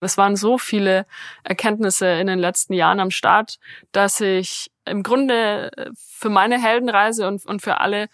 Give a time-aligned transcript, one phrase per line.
[0.00, 1.06] Es waren so viele
[1.44, 3.58] Erkenntnisse in den letzten Jahren am Start,
[3.92, 8.08] dass ich im Grunde äh, für meine Heldenreise und, und für alle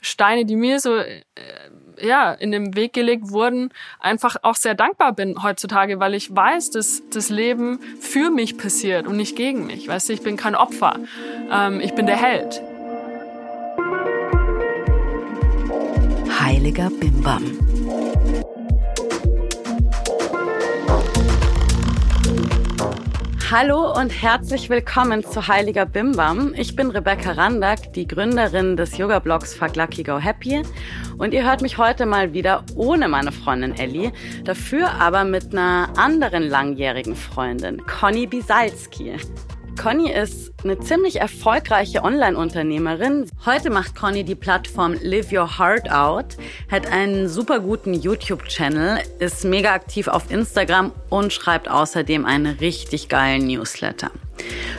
[0.00, 1.22] Steine, die mir so äh,
[2.00, 3.70] ja in den Weg gelegt wurden,
[4.00, 9.06] einfach auch sehr dankbar bin heutzutage, weil ich weiß, dass das Leben für mich passiert
[9.06, 9.86] und nicht gegen mich.
[9.86, 10.98] Weißt du, ich bin kein Opfer,
[11.52, 12.62] ähm, ich bin der Held.
[16.40, 17.58] Heiliger Bimbam.
[23.50, 26.54] Hallo und herzlich willkommen zu Heiliger Bimbam.
[26.56, 30.62] Ich bin Rebecca Randack, die Gründerin des Yoga-Blogs Fuck Lucky Go Happy.
[31.18, 34.12] Und ihr hört mich heute mal wieder ohne meine Freundin Ellie,
[34.44, 39.16] dafür aber mit einer anderen langjährigen Freundin, Conny Bisalski.
[39.80, 43.24] Conny ist eine ziemlich erfolgreiche Online-Unternehmerin.
[43.46, 46.36] Heute macht Conny die Plattform Live Your Heart Out,
[46.70, 53.08] hat einen super guten YouTube-Channel, ist mega aktiv auf Instagram und schreibt außerdem einen richtig
[53.08, 54.10] geilen Newsletter.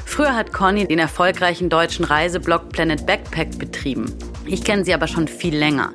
[0.06, 4.16] Früher hat Conny den erfolgreichen deutschen Reiseblog Planet Backpack betrieben.
[4.46, 5.94] Ich kenne sie aber schon viel länger.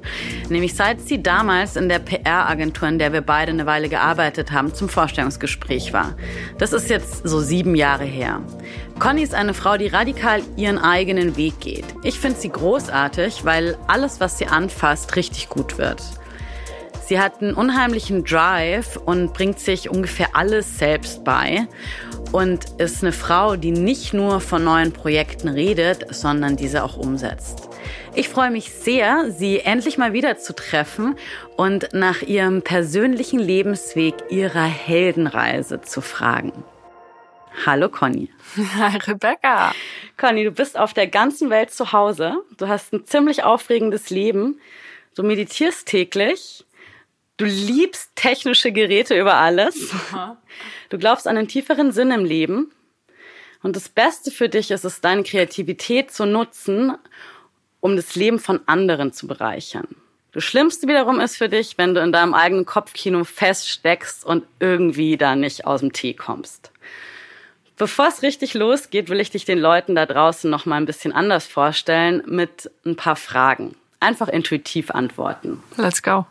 [0.49, 4.75] Nämlich seit sie damals in der PR-Agentur, in der wir beide eine Weile gearbeitet haben,
[4.75, 6.15] zum Vorstellungsgespräch war.
[6.59, 8.41] Das ist jetzt so sieben Jahre her.
[8.99, 11.85] Conny ist eine Frau, die radikal ihren eigenen Weg geht.
[12.03, 16.03] Ich finde sie großartig, weil alles, was sie anfasst, richtig gut wird.
[17.07, 21.69] Sie hat einen unheimlichen Drive und bringt sich ungefähr alles selbst bei
[22.33, 27.69] und ist eine Frau, die nicht nur von neuen Projekten redet, sondern diese auch umsetzt.
[28.15, 31.17] Ich freue mich sehr, Sie endlich mal wieder zu treffen
[31.57, 36.53] und nach Ihrem persönlichen Lebensweg, Ihrer Heldenreise zu fragen.
[37.65, 38.31] Hallo Conny.
[38.77, 39.73] Hi Rebecca.
[40.17, 42.43] Conny, du bist auf der ganzen Welt zu Hause.
[42.59, 44.61] Du hast ein ziemlich aufregendes Leben.
[45.15, 46.65] Du meditierst täglich.
[47.39, 49.95] Du liebst technische Geräte über alles.
[50.89, 52.73] Du glaubst an einen tieferen Sinn im Leben.
[53.63, 56.97] Und das Beste für dich ist es, deine Kreativität zu nutzen,
[57.87, 59.87] um das Leben von anderen zu bereichern.
[60.33, 65.17] Das Schlimmste wiederum ist für dich, wenn du in deinem eigenen Kopfkino feststeckst und irgendwie
[65.17, 66.73] da nicht aus dem Tee kommst.
[67.77, 71.13] Bevor es richtig losgeht, will ich dich den Leuten da draußen noch mal ein bisschen
[71.13, 73.77] anders vorstellen mit ein paar Fragen.
[74.01, 75.63] Einfach intuitiv antworten.
[75.77, 76.27] Let's go.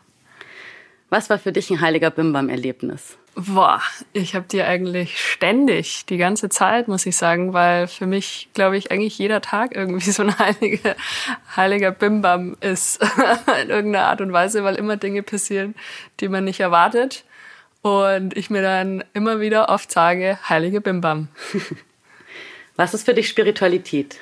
[1.08, 3.16] Was war für dich ein heiliger Bimbam-Erlebnis?
[3.38, 3.82] Boah,
[4.14, 8.78] ich habe die eigentlich ständig, die ganze Zeit, muss ich sagen, weil für mich, glaube
[8.78, 10.96] ich, eigentlich jeder Tag irgendwie so ein heiliger,
[11.54, 12.98] heiliger Bimbam ist
[13.62, 15.74] in irgendeiner Art und Weise, weil immer Dinge passieren,
[16.20, 17.24] die man nicht erwartet.
[17.82, 21.28] Und ich mir dann immer wieder oft sage, heilige Bimbam.
[22.76, 24.16] Was ist für dich Spiritualität?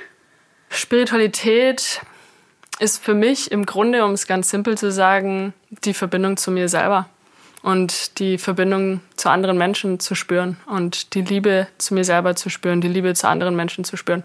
[0.71, 2.01] Spiritualität
[2.81, 6.69] ist für mich im Grunde, um es ganz simpel zu sagen, die Verbindung zu mir
[6.69, 7.09] selber
[7.65, 12.51] und die Verbindung zu anderen Menschen zu spüren und die Liebe zu mir selber zu
[12.51, 14.23] spüren, die Liebe zu anderen Menschen zu spüren.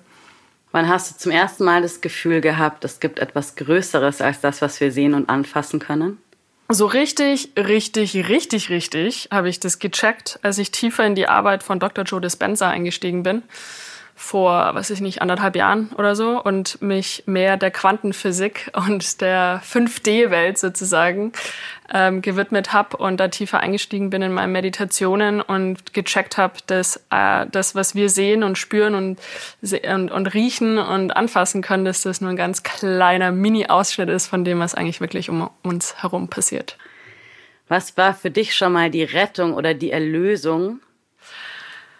[0.73, 4.61] Wann hast du zum ersten Mal das Gefühl gehabt, es gibt etwas Größeres als das,
[4.61, 6.17] was wir sehen und anfassen können?
[6.67, 11.63] So richtig, richtig, richtig, richtig habe ich das gecheckt, als ich tiefer in die Arbeit
[11.63, 12.03] von Dr.
[12.03, 13.43] Joe Dispenza eingestiegen bin
[14.19, 19.61] vor, weiß ich nicht, anderthalb Jahren oder so und mich mehr der Quantenphysik und der
[19.63, 21.31] 5D-Welt sozusagen
[21.91, 26.97] ähm, gewidmet habe und da tiefer eingestiegen bin in meine Meditationen und gecheckt habe, dass
[27.09, 29.19] äh, das, was wir sehen und spüren und,
[29.89, 34.43] und, und riechen und anfassen können, dass das nur ein ganz kleiner Mini-Ausschnitt ist von
[34.43, 36.77] dem, was eigentlich wirklich um uns herum passiert.
[37.69, 40.81] Was war für dich schon mal die Rettung oder die Erlösung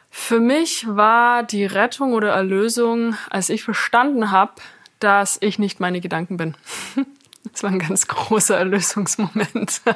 [0.10, 4.54] für mich war die Rettung oder Erlösung, als ich verstanden habe,
[5.00, 6.56] dass ich nicht meine Gedanken bin.
[7.54, 9.82] Das war ein ganz großer Erlösungsmoment.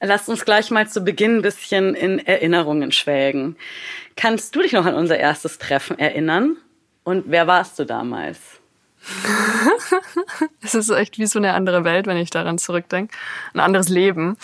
[0.00, 3.56] Lass uns gleich mal zu Beginn ein bisschen in Erinnerungen schwelgen.
[4.16, 6.56] Kannst du dich noch an unser erstes Treffen erinnern?
[7.04, 8.38] Und wer warst du damals?
[10.62, 13.16] es ist echt wie so eine andere Welt, wenn ich daran zurückdenke.
[13.54, 14.36] Ein anderes Leben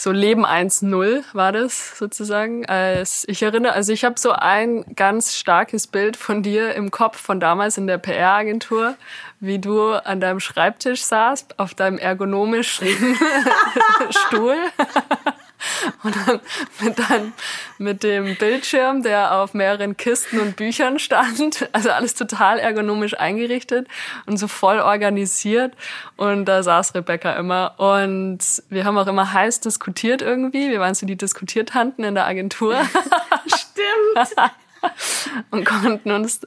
[0.00, 2.64] so Leben 1.0 war das sozusagen.
[2.64, 7.20] Als ich erinnere, also ich habe so ein ganz starkes Bild von dir im Kopf
[7.20, 8.94] von damals in der PR-Agentur,
[9.40, 12.88] wie du an deinem Schreibtisch saßt, auf deinem ergonomischen
[14.26, 14.56] Stuhl
[16.02, 16.40] und dann
[16.80, 17.32] mit, dann
[17.78, 23.88] mit dem Bildschirm, der auf mehreren Kisten und Büchern stand, also alles total ergonomisch eingerichtet
[24.26, 25.74] und so voll organisiert.
[26.16, 27.74] Und da saß Rebecca immer.
[27.78, 30.70] Und wir haben auch immer heiß diskutiert irgendwie.
[30.70, 32.76] Wir waren so die Diskutiertanten in der Agentur.
[33.46, 34.50] Stimmt.
[35.50, 36.44] und konnten uns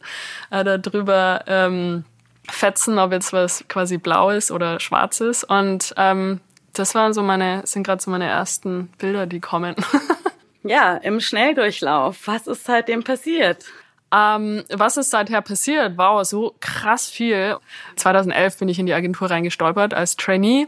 [0.49, 2.05] äh, darüber ähm,
[2.49, 5.43] fetzen, ob jetzt was quasi blau ist oder schwarz ist.
[5.43, 6.39] Und ähm,
[6.73, 9.75] das waren so meine, sind gerade so meine ersten Bilder, die kommen.
[10.63, 12.27] ja, im Schnelldurchlauf.
[12.27, 13.65] Was ist seitdem passiert?
[14.11, 15.97] Ähm, was ist seither passiert?
[15.97, 17.57] Wow, so krass viel.
[17.95, 20.67] 2011 bin ich in die Agentur reingestolpert als Trainee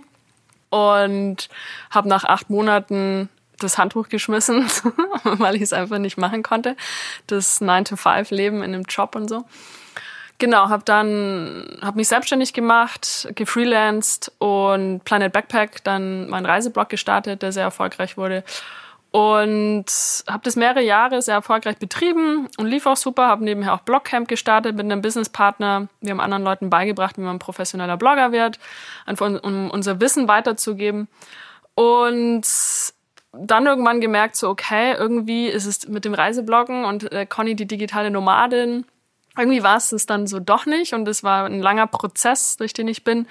[0.69, 1.49] und
[1.91, 3.29] habe nach acht Monaten
[3.59, 4.65] das Handtuch geschmissen,
[5.23, 6.75] weil ich es einfach nicht machen konnte.
[7.27, 9.45] Das 9-to-5-Leben in einem Job und so.
[10.37, 17.41] Genau, habe dann hab mich selbstständig gemacht, gefreelanced und Planet Backpack dann meinen Reiseblog gestartet,
[17.41, 18.43] der sehr erfolgreich wurde.
[19.11, 19.85] Und
[20.27, 23.27] habe das mehrere Jahre sehr erfolgreich betrieben und lief auch super.
[23.27, 25.87] Habe nebenher auch Blogcamp gestartet mit einem Businesspartner.
[26.01, 28.59] Wir haben anderen Leuten beigebracht, wie man professioneller Blogger wird,
[29.05, 31.07] einfach um unser Wissen weiterzugeben.
[31.75, 32.45] Und
[33.31, 37.67] dann irgendwann gemerkt, so okay, irgendwie ist es mit dem Reisebloggen und äh, Conny die
[37.67, 38.85] digitale Nomadin
[39.37, 42.73] irgendwie war es es dann so doch nicht und es war ein langer Prozess, durch
[42.73, 43.27] den ich bin,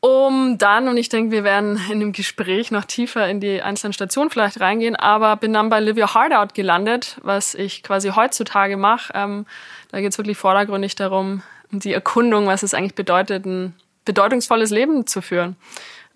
[0.00, 3.92] um dann, und ich denke, wir werden in dem Gespräch noch tiefer in die einzelnen
[3.92, 8.08] Stationen vielleicht reingehen, aber bin dann bei Live Your Heart Out gelandet, was ich quasi
[8.08, 9.12] heutzutage mache.
[9.14, 9.46] Ähm,
[9.90, 13.74] da geht es wirklich vordergründig darum, um die Erkundung, was es eigentlich bedeutet, ein
[14.06, 15.56] bedeutungsvolles Leben zu führen.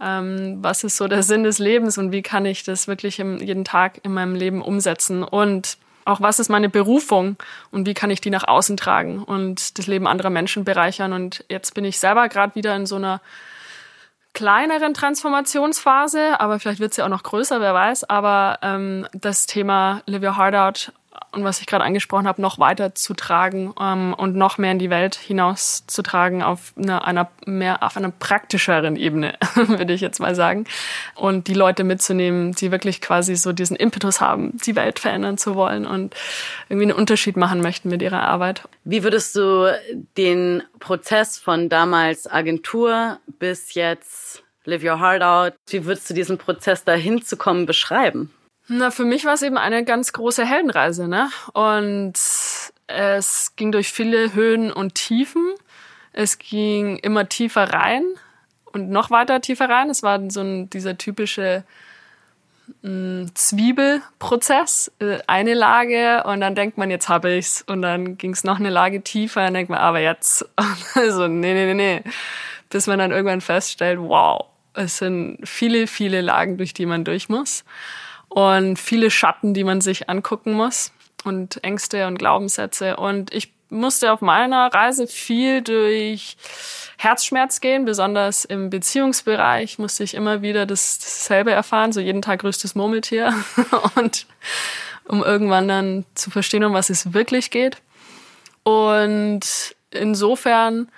[0.01, 3.39] Ähm, was ist so der Sinn des Lebens und wie kann ich das wirklich im,
[3.39, 5.23] jeden Tag in meinem Leben umsetzen?
[5.23, 7.37] Und auch was ist meine Berufung
[7.71, 11.13] und wie kann ich die nach außen tragen und das Leben anderer Menschen bereichern.
[11.13, 13.21] Und jetzt bin ich selber gerade wieder in so einer
[14.35, 18.05] kleineren Transformationsphase, aber vielleicht wird sie auch noch größer, wer weiß.
[18.05, 20.93] Aber ähm, das Thema Live Your Heart Out
[21.33, 24.79] und was ich gerade angesprochen habe, noch weiter zu tragen ähm, und noch mehr in
[24.79, 30.35] die Welt hinauszutragen auf einer, einer mehr auf einer praktischeren Ebene, würde ich jetzt mal
[30.35, 30.65] sagen.
[31.15, 35.55] Und die Leute mitzunehmen, die wirklich quasi so diesen Impetus haben, die Welt verändern zu
[35.55, 36.15] wollen und
[36.69, 38.63] irgendwie einen Unterschied machen möchten mit ihrer Arbeit.
[38.85, 39.77] Wie würdest du
[40.17, 46.39] den Prozess von damals Agentur bis jetzt Live Your Heart Out, wie würdest du diesen
[46.39, 48.31] Prozess dahin zu kommen beschreiben?
[48.67, 51.29] Na, für mich war es eben eine ganz große Heldenreise, ne?
[51.53, 52.15] Und
[52.87, 55.55] es ging durch viele Höhen und Tiefen.
[56.13, 58.05] Es ging immer tiefer rein
[58.73, 59.91] und noch weiter tiefer rein.
[59.91, 61.65] Es war so ein, dieser typische
[62.83, 64.93] mh, mm, Zwiebelprozess.
[64.99, 67.63] Äh, eine Lage und dann denkt man, jetzt habe ich's.
[67.67, 70.49] Und dann ging es noch eine Lage tiefer und dann denkt man, aber jetzt.
[70.95, 72.03] also, nee, nee, nee, nee.
[72.71, 77.29] Bis man dann irgendwann feststellt, wow, es sind viele, viele Lagen, durch die man durch
[77.29, 77.65] muss
[78.29, 80.93] und viele Schatten, die man sich angucken muss
[81.25, 82.97] und Ängste und Glaubenssätze.
[82.97, 86.37] Und ich musste auf meiner Reise viel durch
[86.97, 92.41] Herzschmerz gehen, besonders im Beziehungsbereich musste ich immer wieder das, dasselbe erfahren, so jeden Tag
[92.41, 93.35] größtes Murmeltier
[93.97, 94.27] und
[95.07, 97.79] um irgendwann dann zu verstehen, um was es wirklich geht.
[98.63, 100.89] Und insofern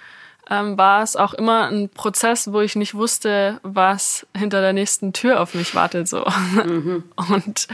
[0.48, 5.12] ähm, war es auch immer ein Prozess, wo ich nicht wusste, was hinter der nächsten
[5.12, 6.08] Tür auf mich wartet.
[6.08, 6.24] So.
[6.64, 7.04] Mhm.
[7.28, 7.68] Und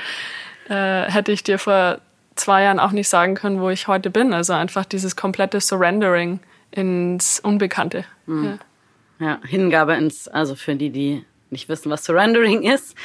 [0.68, 2.00] äh, hätte ich dir vor
[2.34, 4.32] zwei Jahren auch nicht sagen können, wo ich heute bin.
[4.32, 6.40] Also einfach dieses komplette Surrendering
[6.70, 8.04] ins Unbekannte.
[8.26, 8.58] Mhm.
[9.20, 9.26] Ja.
[9.26, 12.96] ja, Hingabe ins, also für die, die nicht wissen, was Surrendering ist.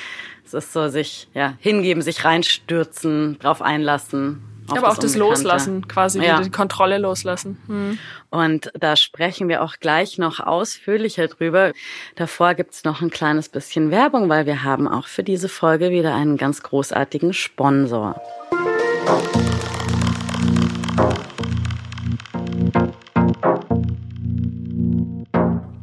[0.46, 6.24] Es ist so sich ja, hingeben, sich reinstürzen, drauf einlassen, aber auch das Loslassen, quasi
[6.24, 6.42] ja.
[6.42, 7.58] die Kontrolle loslassen.
[7.68, 8.00] Hm.
[8.30, 11.74] Und da sprechen wir auch gleich noch ausführlicher drüber.
[12.16, 16.14] Davor gibt's noch ein kleines bisschen Werbung, weil wir haben auch für diese Folge wieder
[16.16, 18.22] einen ganz großartigen Sponsor.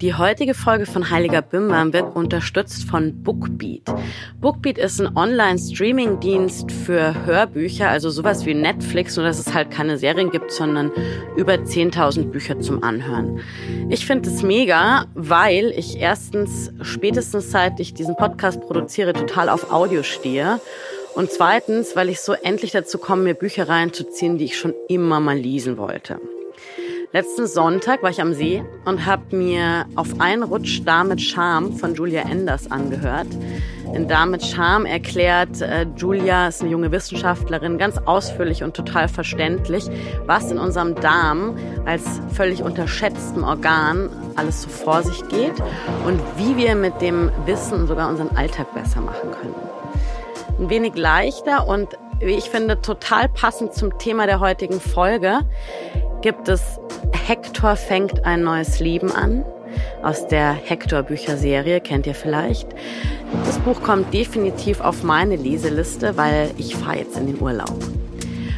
[0.05, 3.85] Die heutige Folge von Heiliger Bimbam wird unterstützt von Bookbeat.
[4.39, 9.97] Bookbeat ist ein Online-Streaming-Dienst für Hörbücher, also sowas wie Netflix, nur dass es halt keine
[9.97, 10.93] Serien gibt, sondern
[11.39, 13.41] über 10.000 Bücher zum Anhören.
[13.89, 19.73] Ich finde es mega, weil ich erstens spätestens seit ich diesen Podcast produziere total auf
[19.73, 20.61] Audio stehe.
[21.15, 25.19] Und zweitens, weil ich so endlich dazu komme, mir Bücher reinzuziehen, die ich schon immer
[25.21, 26.21] mal lesen wollte.
[27.15, 31.75] Letzten Sonntag war ich am See und habe mir auf einen Rutsch Da mit Charme
[31.75, 33.29] von Julia Enders angehört.
[33.95, 39.07] In Da mit Charme erklärt äh, Julia, ist eine junge Wissenschaftlerin, ganz ausführlich und total
[39.07, 39.89] verständlich,
[40.27, 41.57] was in unserem Darm
[41.87, 42.03] als
[42.33, 45.55] völlig unterschätztem Organ alles so vor sich geht
[46.05, 49.55] und wie wir mit dem Wissen sogar unseren Alltag besser machen können.
[50.59, 55.41] Ein wenig leichter und wie ich finde, total passend zum Thema der heutigen Folge
[56.23, 56.79] gibt es
[57.27, 59.45] Hector fängt ein neues Leben an
[60.03, 62.69] aus der Hector-Bücherserie, kennt ihr vielleicht.
[63.45, 67.79] Das Buch kommt definitiv auf meine Leseliste, weil ich fahre jetzt in den Urlaub.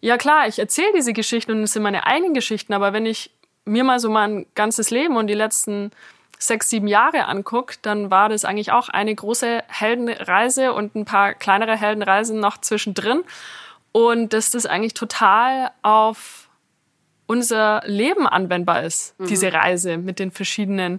[0.00, 3.31] ja klar, ich erzähle diese Geschichten und es sind meine eigenen Geschichten, aber wenn ich
[3.67, 5.90] mir mal so mein ganzes Leben und die letzten
[6.38, 11.35] sechs, sieben Jahre anguckt, dann war das eigentlich auch eine große Heldenreise und ein paar
[11.35, 13.23] kleinere Heldenreisen noch zwischendrin.
[13.93, 16.49] Und dass das eigentlich total auf
[17.31, 19.27] unser Leben anwendbar ist, mhm.
[19.27, 20.99] diese Reise mit den verschiedenen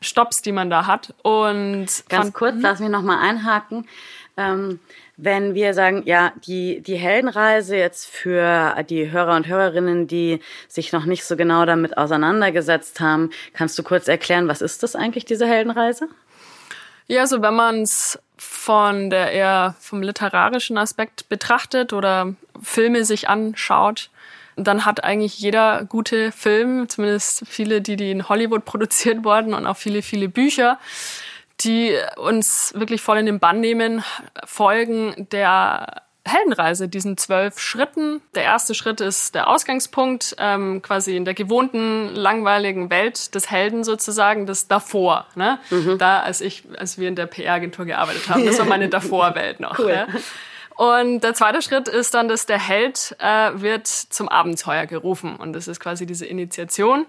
[0.00, 1.12] Stops, die man da hat.
[1.22, 3.88] Und ganz kurz, lass mich noch mal einhaken.
[4.36, 4.78] Ähm,
[5.16, 10.92] wenn wir sagen, ja, die, die Heldenreise jetzt für die Hörer und Hörerinnen, die sich
[10.92, 15.24] noch nicht so genau damit auseinandergesetzt haben, kannst du kurz erklären, was ist das eigentlich,
[15.24, 16.08] diese Heldenreise?
[17.08, 23.28] Ja, also wenn man es von der eher vom literarischen Aspekt betrachtet oder Filme sich
[23.28, 24.10] anschaut,
[24.66, 29.66] dann hat eigentlich jeder gute Film, zumindest viele, die, die in Hollywood produziert wurden und
[29.66, 30.78] auch viele, viele Bücher,
[31.60, 34.02] die uns wirklich voll in den Bann nehmen,
[34.44, 38.20] folgen der Heldenreise, diesen zwölf Schritten.
[38.34, 43.82] Der erste Schritt ist der Ausgangspunkt, ähm, quasi in der gewohnten, langweiligen Welt des Helden
[43.82, 45.26] sozusagen, das davor.
[45.34, 45.58] Ne?
[45.70, 45.98] Mhm.
[45.98, 49.78] Da, als ich, als wir in der PR-Agentur gearbeitet haben, das war meine davor-Welt noch.
[49.78, 49.90] Cool.
[49.90, 50.06] Ja?
[50.82, 55.36] Und der zweite Schritt ist dann, dass der Held äh, wird zum Abenteuer gerufen.
[55.36, 57.06] Und das ist quasi diese Initiation.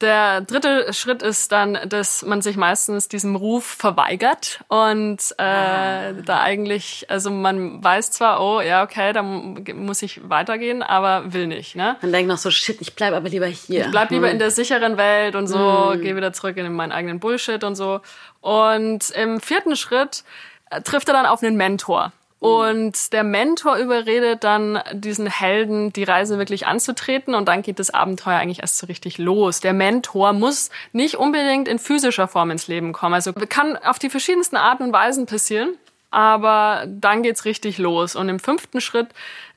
[0.00, 6.12] Der dritte Schritt ist dann, dass man sich meistens diesem Ruf verweigert und äh, ah.
[6.12, 11.46] da eigentlich, also man weiß zwar, oh ja, okay, da muss ich weitergehen, aber will
[11.46, 11.76] nicht.
[11.76, 11.96] Ne?
[12.02, 13.84] Man denkt noch so, shit, ich bleib aber lieber hier.
[13.84, 14.32] Ich bleib lieber hm.
[14.32, 16.00] in der sicheren Welt und so, hm.
[16.00, 18.00] gehe wieder zurück in meinen eigenen Bullshit und so.
[18.40, 20.24] Und im vierten Schritt
[20.70, 22.12] äh, trifft er dann auf einen Mentor.
[22.40, 27.90] Und der Mentor überredet dann diesen Helden, die Reise wirklich anzutreten und dann geht das
[27.90, 29.60] Abenteuer eigentlich erst so richtig los.
[29.60, 33.14] Der Mentor muss nicht unbedingt in physischer Form ins Leben kommen.
[33.14, 35.70] Also kann auf die verschiedensten Arten und Weisen passieren.
[36.10, 38.16] Aber dann geht's richtig los.
[38.16, 39.08] Und im fünften Schritt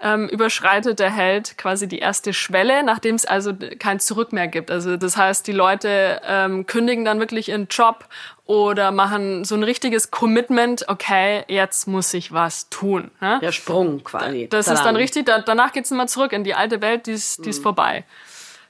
[0.02, 4.70] ähm, überschreitet der Held quasi die erste Schwelle, nachdem es also kein Zurück mehr gibt.
[4.70, 8.06] Also das heißt, die Leute ähm, kündigen dann wirklich ihren Job
[8.52, 13.10] oder machen so ein richtiges Commitment, okay, jetzt muss ich was tun.
[13.22, 13.40] Ne?
[13.42, 14.50] Der Sprung quasi.
[14.50, 14.78] Das Tadan.
[14.78, 17.50] ist dann richtig, da, danach geht's immer zurück in die alte Welt, die ist, die
[17.50, 17.64] ist mhm.
[17.64, 18.04] vorbei.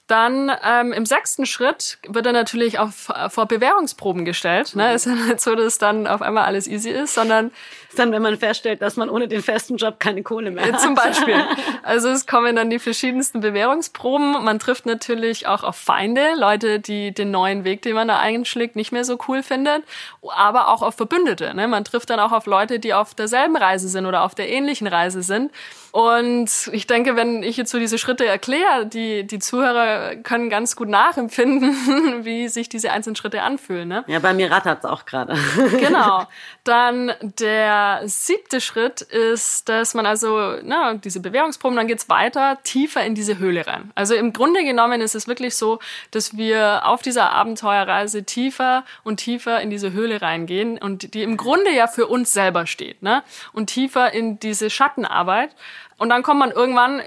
[0.06, 4.76] Dann ähm, im sechsten Schritt wird er natürlich auch vor Bewährungsproben gestellt.
[4.76, 4.90] Ne?
[4.90, 4.96] Mhm.
[4.96, 7.50] Ist ja nicht so, dass dann auf einmal alles easy ist, sondern
[7.92, 10.80] ist dann, wenn man feststellt, dass man ohne den festen Job keine Kohle mehr hat.
[10.80, 11.36] Zum Beispiel.
[11.84, 14.44] Also es kommen dann die verschiedensten Bewährungsproben.
[14.44, 18.76] Man trifft natürlich auch auf Feinde, Leute, die den neuen Weg, den man da einschlägt,
[18.76, 19.84] nicht mehr so cool findet,
[20.22, 21.54] aber auch auf Verbündete.
[21.56, 21.68] Ne?
[21.68, 24.88] Man trifft dann auch auf Leute, die auf derselben Reise sind oder auf der ähnlichen
[24.88, 25.52] Reise sind.
[25.92, 30.76] Und ich denke, wenn ich jetzt so diese Schritte erkläre, die, die Zuhörer können ganz
[30.76, 31.76] gut nachempfinden,
[32.24, 33.90] wie sich diese einzelnen Schritte anfühlen.
[33.90, 34.06] Ne?
[34.08, 35.36] Ja, bei mir rattert's auch gerade.
[35.80, 36.26] genau.
[36.64, 43.04] Dann der siebte Schritt ist, dass man also na, diese Bewährungsproben, dann geht's weiter tiefer
[43.04, 43.92] in diese Höhle rein.
[43.96, 45.80] Also im Grunde genommen ist es wirklich so,
[46.12, 51.36] dass wir auf dieser Abenteuerreise tiefer und tiefer in diese Höhle reingehen und die im
[51.36, 53.24] Grunde ja für uns selber steht, ne?
[53.54, 55.56] Und tiefer in diese Schattenarbeit.
[55.98, 57.04] Und dann kommt man irgendwann äh,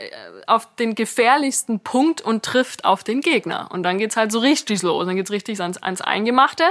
[0.47, 3.69] auf den gefährlichsten Punkt und trifft auf den Gegner.
[3.73, 5.07] Und dann geht's halt so richtig los.
[5.07, 6.65] Dann geht's richtig ans, ans Eingemachte.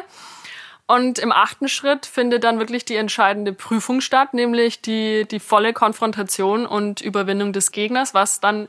[0.85, 5.71] Und im achten Schritt findet dann wirklich die entscheidende Prüfung statt, nämlich die, die volle
[5.71, 8.67] Konfrontation und Überwindung des Gegners, was dann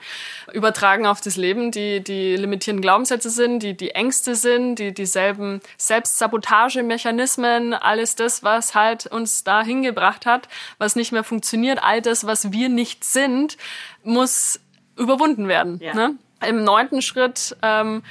[0.53, 5.61] übertragen auf das Leben die, die limitierenden Glaubenssätze sind, die, die Ängste sind, die, dieselben
[5.77, 12.27] Selbstsabotagemechanismen, alles das, was halt uns da hingebracht hat, was nicht mehr funktioniert, all das,
[12.27, 13.57] was wir nicht sind,
[14.05, 14.61] muss
[14.97, 15.81] überwunden werden.
[15.83, 15.95] Ja.
[15.95, 16.15] Ne?
[16.47, 18.05] Im neunten Schritt ähm,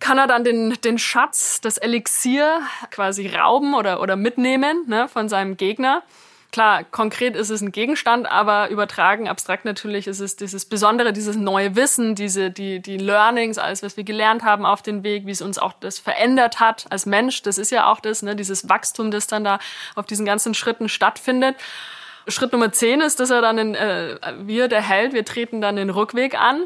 [0.00, 2.60] kann er dann den, den Schatz, das Elixier
[2.90, 6.02] quasi rauben oder, oder mitnehmen ne, von seinem Gegner.
[6.52, 11.36] Klar, konkret ist es ein Gegenstand, aber übertragen, abstrakt natürlich, ist es dieses Besondere, dieses
[11.36, 15.32] neue Wissen, diese, die, die Learnings, alles, was wir gelernt haben auf den Weg, wie
[15.32, 17.42] es uns auch das verändert hat als Mensch.
[17.42, 19.58] Das ist ja auch das, ne, dieses Wachstum, das dann da
[19.96, 21.56] auf diesen ganzen Schritten stattfindet.
[22.28, 25.76] Schritt Nummer 10 ist, dass er dann, in, äh, wir, der Held, wir treten dann
[25.76, 26.62] den Rückweg an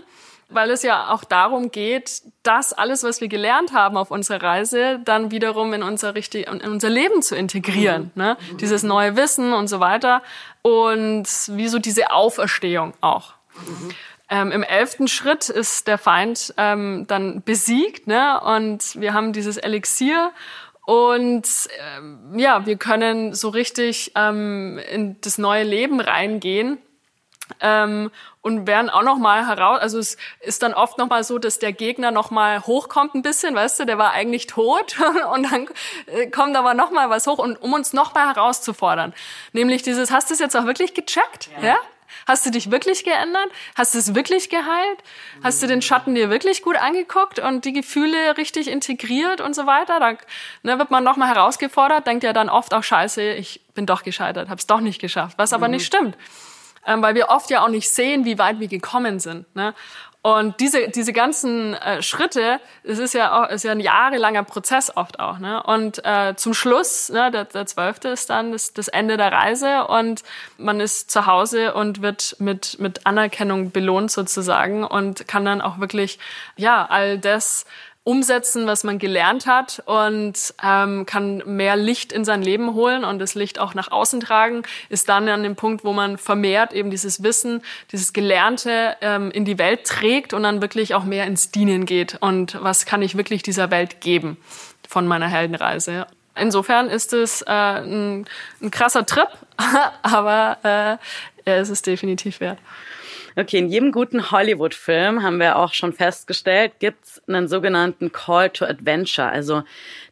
[0.50, 5.00] weil es ja auch darum geht, das alles, was wir gelernt haben auf unserer Reise,
[5.04, 8.10] dann wiederum in unser, richtig, in unser Leben zu integrieren.
[8.14, 8.22] Mhm.
[8.22, 8.36] Ne?
[8.52, 8.56] Mhm.
[8.58, 10.22] Dieses neue Wissen und so weiter.
[10.62, 13.34] Und wie so diese Auferstehung auch.
[13.66, 13.90] Mhm.
[14.32, 18.40] Ähm, Im elften Schritt ist der Feind ähm, dann besiegt ne?
[18.40, 20.30] und wir haben dieses Elixier
[20.86, 21.48] und
[21.98, 26.78] ähm, ja, wir können so richtig ähm, in das neue Leben reingehen
[27.60, 28.10] ähm,
[28.42, 31.58] und werden auch noch mal heraus, also es ist dann oft noch mal so, dass
[31.58, 34.96] der Gegner noch mal hochkommt ein bisschen, weißt du, der war eigentlich tot
[35.34, 35.68] und dann
[36.06, 39.14] äh, kommt aber noch mal was hoch und um uns noch mal herauszufordern,
[39.52, 41.68] nämlich dieses, hast du es jetzt auch wirklich gecheckt, ja?
[41.68, 41.76] ja?
[42.26, 43.48] Hast du dich wirklich geändert?
[43.74, 44.98] Hast du es wirklich geheilt?
[45.42, 49.66] Hast du den Schatten dir wirklich gut angeguckt und die Gefühle richtig integriert und so
[49.66, 50.00] weiter?
[50.00, 50.14] Da
[50.62, 54.48] ne, wird man nochmal herausgefordert, denkt ja dann oft auch, scheiße, ich bin doch gescheitert,
[54.48, 55.74] hab's doch nicht geschafft, was aber mhm.
[55.74, 56.16] nicht stimmt
[56.86, 59.54] ähm, weil wir oft ja auch nicht sehen, wie weit wir gekommen sind.
[59.54, 59.74] Ne?
[60.22, 64.94] Und diese, diese ganzen äh, Schritte, es ist ja auch, ist ja ein jahrelanger Prozess
[64.94, 65.38] oft auch.
[65.38, 65.62] Ne?
[65.62, 68.04] Und äh, zum Schluss, ne, der, der 12.
[68.04, 70.22] ist dann das, das Ende der Reise und
[70.58, 75.80] man ist zu Hause und wird mit, mit Anerkennung belohnt sozusagen und kann dann auch
[75.80, 76.18] wirklich,
[76.56, 77.64] ja, all das
[78.02, 83.18] umsetzen, was man gelernt hat und ähm, kann mehr Licht in sein Leben holen und
[83.18, 86.90] das Licht auch nach außen tragen, ist dann an dem Punkt, wo man vermehrt eben
[86.90, 91.50] dieses Wissen, dieses Gelernte ähm, in die Welt trägt und dann wirklich auch mehr ins
[91.50, 94.38] Dienen geht und was kann ich wirklich dieser Welt geben
[94.88, 96.06] von meiner Heldenreise.
[96.34, 98.24] Insofern ist es äh, ein,
[98.62, 99.28] ein krasser Trip,
[100.02, 100.96] aber äh,
[101.44, 102.58] er ist es definitiv wert.
[103.36, 108.64] Okay, in jedem guten Hollywood-Film, haben wir auch schon festgestellt, gibt's einen sogenannten Call to
[108.64, 109.62] Adventure, also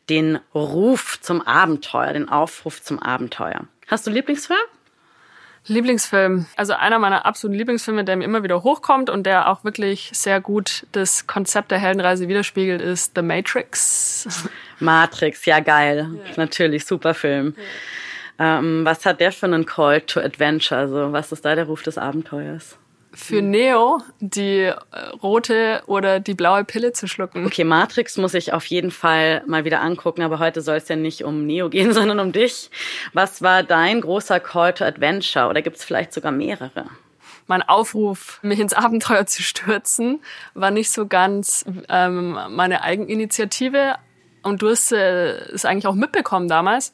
[0.08, 3.66] den Ruf zum Abenteuer, den Aufruf zum Abenteuer.
[3.86, 4.58] Hast du Lieblingsfilm?
[5.66, 6.46] Lieblingsfilm.
[6.56, 10.40] Also einer meiner absoluten Lieblingsfilme, der mir immer wieder hochkommt und der auch wirklich sehr
[10.40, 14.48] gut das Konzept der Heldenreise widerspiegelt, ist The Matrix.
[14.78, 16.08] Matrix, ja geil.
[16.14, 16.32] Ja.
[16.36, 17.54] Natürlich, super Film.
[18.38, 18.58] Ja.
[18.58, 20.80] Ähm, was hat der für einen Call to Adventure?
[20.80, 22.78] Also was ist da der Ruf des Abenteuers?
[23.18, 24.74] Für Neo die äh,
[25.22, 27.44] rote oder die blaue Pille zu schlucken.
[27.44, 30.94] Okay, Matrix muss ich auf jeden Fall mal wieder angucken, aber heute soll es ja
[30.94, 32.70] nicht um Neo gehen, sondern um dich.
[33.12, 36.86] Was war dein großer Call to Adventure oder gibt es vielleicht sogar mehrere?
[37.48, 40.20] Mein Aufruf, mich ins Abenteuer zu stürzen,
[40.54, 43.96] war nicht so ganz ähm, meine Eigeninitiative.
[44.42, 46.92] Und du hast äh, es eigentlich auch mitbekommen damals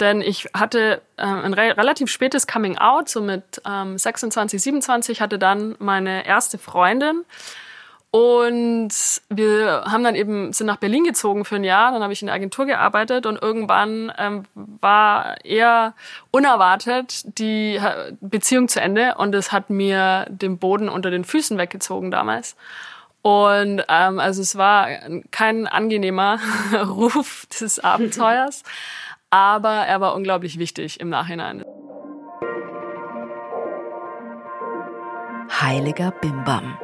[0.00, 5.20] denn ich hatte äh, ein re relativ spätes Coming Out, so mit ähm, 26, 27,
[5.20, 7.24] hatte dann meine erste Freundin.
[8.10, 8.92] Und
[9.28, 12.26] wir haben dann eben, sind nach Berlin gezogen für ein Jahr, dann habe ich in
[12.26, 15.94] der Agentur gearbeitet und irgendwann ähm, war eher
[16.30, 17.80] unerwartet die
[18.20, 22.54] Beziehung zu Ende und es hat mir den Boden unter den Füßen weggezogen damals.
[23.22, 24.86] Und ähm, also es war
[25.32, 26.38] kein angenehmer
[26.86, 28.62] Ruf des Abenteuers
[29.34, 31.64] aber er war unglaublich wichtig im Nachhinein.
[35.60, 36.78] Heiliger Bimbam.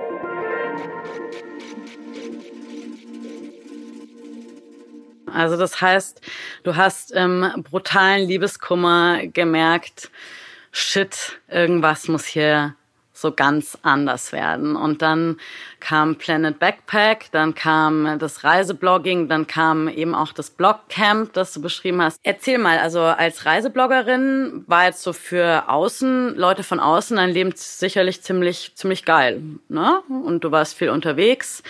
[5.33, 6.23] Also das heißt,
[6.65, 10.11] du hast im brutalen Liebeskummer gemerkt,
[10.73, 12.75] shit, irgendwas muss hier
[13.21, 14.77] so ganz anders werden.
[14.77, 15.39] Und dann
[15.79, 21.61] kam Planet Backpack, dann kam das Reiseblogging, dann kam eben auch das Blogcamp, das du
[21.61, 22.19] beschrieben hast.
[22.23, 27.53] Erzähl mal, also als Reisebloggerin war jetzt so für außen, Leute von außen, dein Leben
[27.55, 30.03] sicherlich ziemlich, ziemlich geil, ne?
[30.09, 31.63] Und du warst viel unterwegs.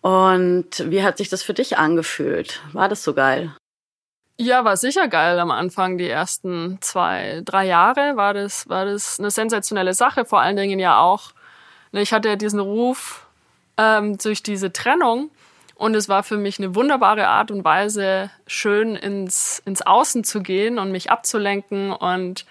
[0.00, 2.60] Und wie hat sich das für dich angefühlt?
[2.72, 3.54] War das so geil?
[4.38, 5.98] Ja, war sicher geil am Anfang.
[5.98, 10.24] Die ersten zwei, drei Jahre war das, war das eine sensationelle Sache.
[10.24, 11.32] Vor allen Dingen ja auch.
[11.92, 13.26] Ne, ich hatte ja diesen Ruf
[13.76, 15.30] ähm, durch diese Trennung.
[15.74, 20.40] Und es war für mich eine wunderbare Art und Weise, schön ins, ins Außen zu
[20.40, 22.46] gehen und mich abzulenken und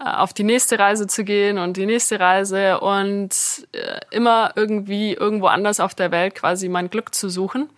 [0.00, 3.34] äh, auf die nächste Reise zu gehen und die nächste Reise und
[3.72, 7.68] äh, immer irgendwie irgendwo anders auf der Welt quasi mein Glück zu suchen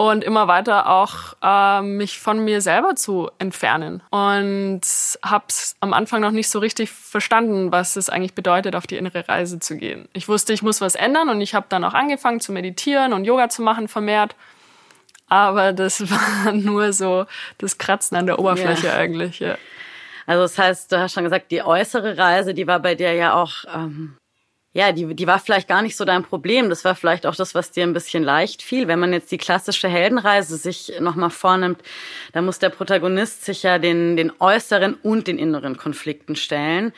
[0.00, 4.02] und immer weiter auch äh, mich von mir selber zu entfernen.
[4.08, 4.80] Und
[5.22, 5.44] habe
[5.80, 9.58] am Anfang noch nicht so richtig verstanden, was es eigentlich bedeutet, auf die innere Reise
[9.58, 10.08] zu gehen.
[10.14, 13.26] Ich wusste, ich muss was ändern und ich habe dann auch angefangen zu meditieren und
[13.26, 14.36] Yoga zu machen vermehrt.
[15.28, 17.26] Aber das war nur so
[17.58, 18.96] das Kratzen an der Oberfläche yeah.
[18.96, 19.40] eigentlich.
[19.40, 19.58] Ja.
[20.26, 23.34] Also das heißt, du hast schon gesagt, die äußere Reise, die war bei dir ja
[23.34, 24.16] auch ähm,
[24.72, 26.68] ja, die, die war vielleicht gar nicht so dein Problem.
[26.68, 28.86] Das war vielleicht auch das, was dir ein bisschen leicht fiel.
[28.86, 31.82] Wenn man jetzt die klassische Heldenreise sich nochmal vornimmt,
[32.32, 36.92] dann muss der Protagonist sich ja den, den äußeren und den inneren Konflikten stellen,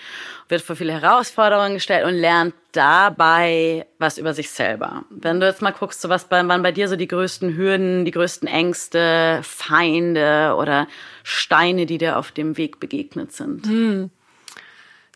[0.48, 5.04] wird vor viele Herausforderungen gestellt und lernt dabei was über sich selber.
[5.08, 8.04] Wenn du jetzt mal guckst, so was bei, waren bei dir so die größten Hürden,
[8.04, 10.88] die größten Ängste, Feinde oder
[11.22, 13.66] Steine, die dir auf dem Weg begegnet sind?
[13.66, 14.10] Hm.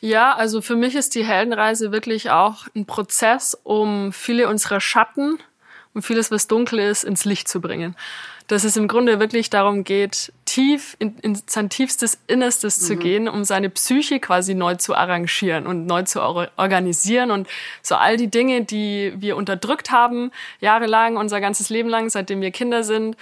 [0.00, 5.38] Ja, also für mich ist die Heldenreise wirklich auch ein Prozess, um viele unserer Schatten
[5.94, 7.96] und vieles, was dunkel ist, ins Licht zu bringen.
[8.46, 12.84] Dass es im Grunde wirklich darum geht, tief in, in sein tiefstes Innerstes mhm.
[12.84, 17.48] zu gehen, um seine Psyche quasi neu zu arrangieren und neu zu organisieren und
[17.82, 20.30] so all die Dinge, die wir unterdrückt haben,
[20.60, 23.16] jahrelang, unser ganzes Leben lang, seitdem wir Kinder sind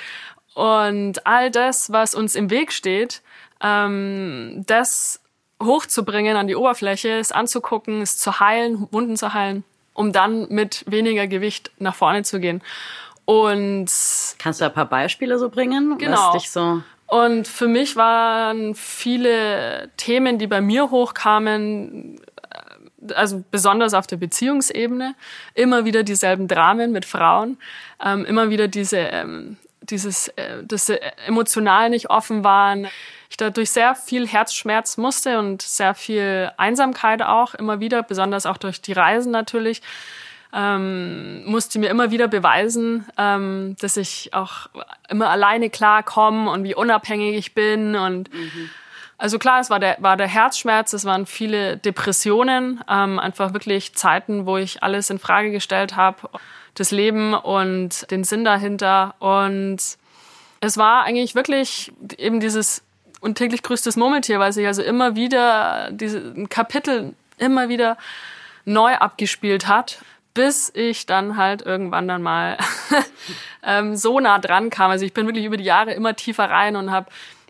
[0.54, 3.22] und all das, was uns im Weg steht,
[3.62, 5.20] ähm, das
[5.62, 10.84] hochzubringen an die Oberfläche, es anzugucken, es zu heilen, Wunden zu heilen, um dann mit
[10.86, 12.62] weniger Gewicht nach vorne zu gehen.
[13.24, 13.90] Und
[14.38, 15.96] kannst du ein paar Beispiele so bringen?
[15.98, 16.38] Genau.
[16.38, 24.06] So und für mich waren viele Themen, die bei mir hochkamen, äh, also besonders auf
[24.06, 25.14] der Beziehungsebene,
[25.54, 27.58] immer wieder dieselben Dramen mit Frauen,
[28.04, 32.88] ähm, immer wieder diese, ähm, dieses, äh, dass sie emotional nicht offen waren,
[33.34, 38.58] ich dadurch sehr viel Herzschmerz musste und sehr viel Einsamkeit auch immer wieder, besonders auch
[38.58, 39.82] durch die Reisen natürlich.
[40.52, 44.68] Ähm, musste mir immer wieder beweisen, ähm, dass ich auch
[45.08, 48.70] immer alleine klarkomme und wie unabhängig ich bin und mhm.
[49.16, 53.94] Also klar, es war der, war der Herzschmerz, es waren viele Depressionen, ähm, einfach wirklich
[53.94, 56.28] Zeiten, wo ich alles in Frage gestellt habe,
[56.74, 59.14] das Leben und den Sinn dahinter.
[59.20, 59.78] Und
[60.60, 62.82] es war eigentlich wirklich eben dieses
[63.24, 67.96] und täglich grüßtes Murmeltier, weil sich also immer wieder diese Kapitel immer wieder
[68.66, 72.58] neu abgespielt hat, bis ich dann halt irgendwann dann mal
[73.62, 74.90] ähm, so nah dran kam.
[74.90, 77.06] Also ich bin wirklich über die Jahre immer tiefer rein und habe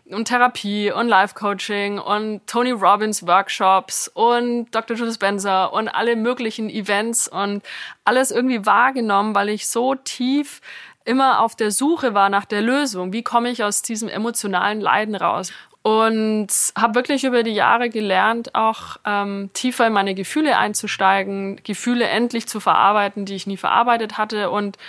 [0.07, 4.95] und Therapie und Life-Coaching und Tony Robbins Workshops und Dr.
[4.95, 7.63] Joe Spencer und alle möglichen Events und
[8.05, 10.61] alles irgendwie wahrgenommen, weil ich so tief
[11.05, 13.13] immer auf der Suche war nach der Lösung.
[13.13, 15.53] Wie komme ich aus diesem emotionalen Leiden raus?
[15.83, 22.07] Und habe wirklich über die Jahre gelernt, auch ähm, tiefer in meine Gefühle einzusteigen, Gefühle
[22.07, 24.49] endlich zu verarbeiten, die ich nie verarbeitet hatte.
[24.49, 24.79] Und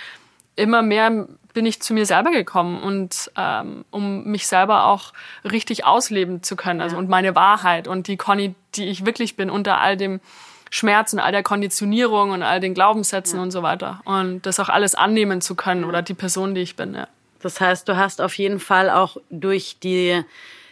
[0.55, 5.85] immer mehr bin ich zu mir selber gekommen und ähm, um mich selber auch richtig
[5.85, 6.81] ausleben zu können.
[6.81, 10.19] Also und meine Wahrheit und die Conny, die ich wirklich bin, unter all dem
[10.69, 13.43] Schmerz und all der Konditionierung und all den Glaubenssätzen ja.
[13.43, 14.01] und so weiter.
[14.05, 16.93] Und das auch alles annehmen zu können oder die Person, die ich bin.
[16.93, 17.07] Ja.
[17.41, 20.21] Das heißt, du hast auf jeden Fall auch durch die,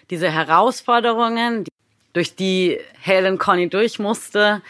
[0.10, 1.65] diese Herausforderungen,
[2.13, 4.62] durch die Helen Conny durch musste,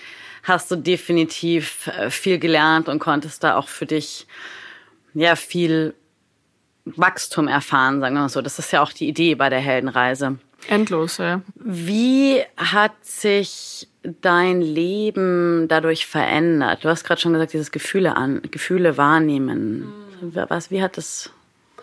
[0.44, 4.28] hast du definitiv äh, viel gelernt und konntest da auch für dich
[5.14, 5.96] ja viel
[6.86, 8.42] Wachstum erfahren, sagen wir mal so.
[8.42, 10.38] Das ist ja auch die Idee bei der Heldenreise.
[10.68, 11.42] Endlos, ja.
[11.56, 13.88] Wie hat sich
[14.22, 16.84] dein Leben dadurch verändert?
[16.84, 19.94] Du hast gerade schon gesagt, dieses Gefühle an, Gefühle wahrnehmen.
[20.22, 20.36] Mhm.
[20.50, 21.30] Was, wie hat das,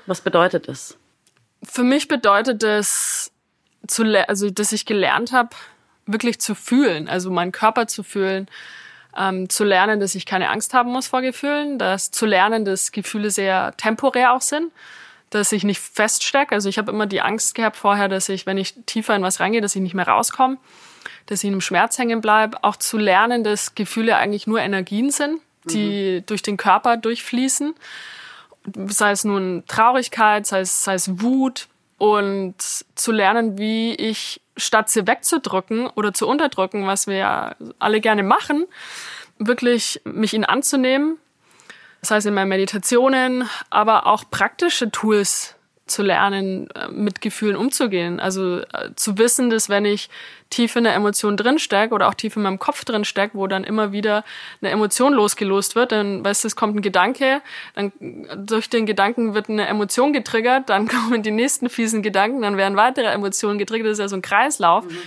[0.06, 0.96] was bedeutet das?
[1.62, 3.30] Für mich bedeutet es,
[3.86, 5.50] zu, also, dass ich gelernt habe,
[6.06, 8.48] wirklich zu fühlen, also meinen Körper zu fühlen,
[9.16, 12.92] ähm, zu lernen, dass ich keine Angst haben muss vor Gefühlen, dass zu lernen, dass
[12.92, 14.72] Gefühle sehr temporär auch sind
[15.34, 16.54] dass ich nicht feststecke.
[16.54, 19.40] Also ich habe immer die Angst gehabt vorher, dass ich, wenn ich tiefer in was
[19.40, 20.58] reingehe, dass ich nicht mehr rauskomme.
[21.26, 22.62] dass ich in einem Schmerz hängen bleibe.
[22.62, 26.26] Auch zu lernen, dass Gefühle eigentlich nur Energien sind, die mhm.
[26.26, 27.74] durch den Körper durchfließen.
[28.88, 31.68] Sei es nun Traurigkeit, sei es, sei es Wut.
[31.96, 32.56] Und
[32.94, 38.22] zu lernen, wie ich statt sie wegzudrücken oder zu unterdrücken, was wir ja alle gerne
[38.22, 38.66] machen,
[39.38, 41.16] wirklich mich ihnen anzunehmen.
[42.02, 45.54] Das heißt in meinen Meditationen, aber auch praktische Tools
[45.86, 48.18] zu lernen, äh, mit Gefühlen umzugehen.
[48.18, 50.10] Also äh, zu wissen, dass wenn ich
[50.50, 53.92] tief in der Emotion drinstecke oder auch tief in meinem Kopf drinstecke, wo dann immer
[53.92, 54.24] wieder
[54.60, 57.40] eine Emotion losgelost wird, dann weißt du, es kommt ein Gedanke,
[57.74, 57.92] dann
[58.36, 62.76] durch den Gedanken wird eine Emotion getriggert, dann kommen die nächsten fiesen Gedanken, dann werden
[62.76, 64.84] weitere Emotionen getriggert, das ist ja so ein Kreislauf.
[64.84, 64.98] Mhm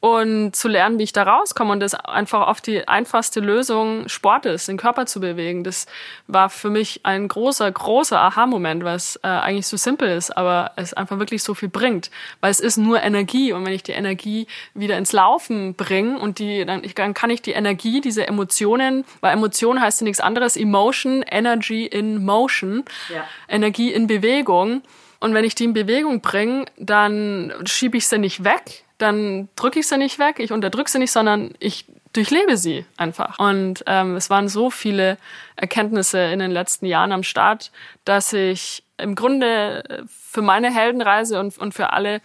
[0.00, 4.46] und zu lernen, wie ich da rauskomme und das einfach auf die einfachste Lösung Sport
[4.46, 5.62] ist, den Körper zu bewegen.
[5.62, 5.86] Das
[6.26, 10.94] war für mich ein großer, großer Aha-Moment, was äh, eigentlich so simpel ist, aber es
[10.94, 12.10] einfach wirklich so viel bringt,
[12.40, 16.38] weil es ist nur Energie und wenn ich die Energie wieder ins Laufen bringe und
[16.38, 20.20] die, dann, ich, dann kann ich die Energie, diese Emotionen, weil Emotion heißt ja nichts
[20.20, 23.24] anderes, Emotion, Energy in Motion, ja.
[23.48, 24.82] Energie in Bewegung.
[25.20, 29.80] Und wenn ich die in Bewegung bringe, dann schiebe ich sie nicht weg, dann drücke
[29.80, 33.38] ich sie nicht weg, ich unterdrücke sie nicht, sondern ich durchlebe sie einfach.
[33.38, 35.16] Und ähm, es waren so viele
[35.56, 37.70] Erkenntnisse in den letzten Jahren am Start,
[38.04, 42.20] dass ich im Grunde für meine Heldenreise und, und für alle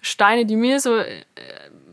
[0.00, 1.24] Steine, die mir so äh,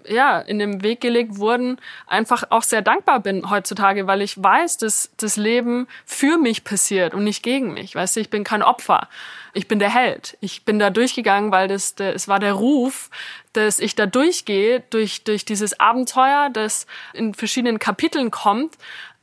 [0.08, 4.78] ja, in den Weg gelegt wurden, einfach auch sehr dankbar bin heutzutage, weil ich weiß,
[4.78, 7.96] dass das Leben für mich passiert und nicht gegen mich.
[7.96, 9.08] Weißt du, ich bin kein Opfer.
[9.54, 10.38] Ich bin der Held.
[10.42, 13.10] Ich bin da durchgegangen, weil das, das es war der Ruf,
[13.54, 18.76] dass ich da durchgehe, durch, durch dieses Abenteuer, das in verschiedenen Kapiteln kommt,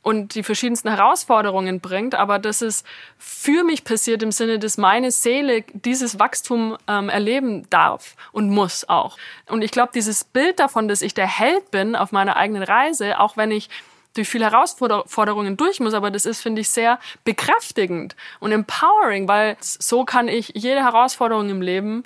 [0.03, 2.83] und die verschiedensten Herausforderungen bringt, aber dass es
[3.17, 8.87] für mich passiert im Sinne, dass meine Seele dieses Wachstum ähm, erleben darf und muss
[8.87, 9.17] auch.
[9.47, 13.19] Und ich glaube, dieses Bild davon, dass ich der Held bin auf meiner eigenen Reise,
[13.19, 13.69] auch wenn ich
[14.13, 19.57] durch viele Herausforderungen durch muss, aber das ist, finde ich, sehr bekräftigend und empowering, weil
[19.59, 22.03] so kann ich jede Herausforderung im Leben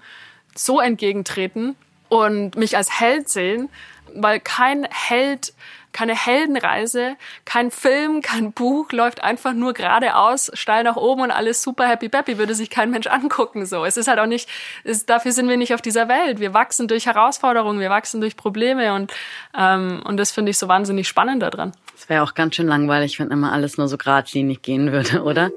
[0.56, 1.76] so entgegentreten
[2.10, 3.70] und mich als Held sehen,
[4.14, 5.54] weil kein Held
[5.98, 11.64] keine Heldenreise, kein Film, kein Buch, läuft einfach nur geradeaus, steil nach oben und alles
[11.64, 13.84] super happy peppy, würde sich kein Mensch angucken, so.
[13.84, 14.48] Es ist halt auch nicht,
[14.84, 16.40] es, dafür sind wir nicht auf dieser Welt.
[16.40, 19.12] Wir wachsen durch Herausforderungen, wir wachsen durch Probleme und,
[19.58, 21.72] ähm, und das finde ich so wahnsinnig spannend daran.
[21.96, 25.50] Es wäre auch ganz schön langweilig, wenn immer alles nur so geradlinig gehen würde, oder?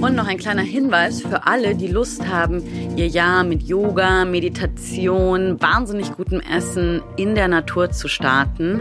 [0.00, 2.62] Und noch ein kleiner Hinweis für alle, die Lust haben,
[2.96, 8.80] ihr Jahr mit Yoga, Meditation, wahnsinnig gutem Essen in der Natur zu starten.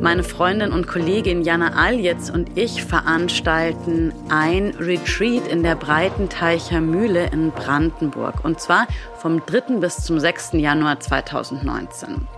[0.00, 7.26] Meine Freundin und Kollegin Jana Aljetz und ich veranstalten ein Retreat in der Breitenteicher Mühle
[7.32, 8.44] in Brandenburg.
[8.44, 8.86] Und zwar
[9.18, 9.80] vom 3.
[9.80, 10.52] bis zum 6.
[10.52, 12.28] Januar 2019.